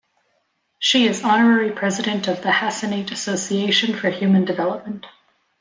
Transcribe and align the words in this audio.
She 0.79 1.05
is 1.05 1.23
Honorary 1.23 1.71
President 1.71 2.27
of 2.27 2.41
the 2.41 2.49
Hassanate 2.53 3.11
Association 3.11 3.95
for 3.95 4.09
Human 4.09 4.45
Development. 4.45 5.05